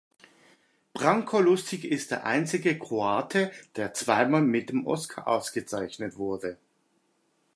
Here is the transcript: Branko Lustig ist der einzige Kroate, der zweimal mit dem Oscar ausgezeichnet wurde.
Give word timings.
Branko 0.95 1.41
Lustig 1.41 1.85
ist 1.85 2.09
der 2.09 2.25
einzige 2.25 2.75
Kroate, 2.79 3.51
der 3.75 3.93
zweimal 3.93 4.41
mit 4.41 4.69
dem 4.71 4.87
Oscar 4.87 5.27
ausgezeichnet 5.27 6.17
wurde. 6.17 6.57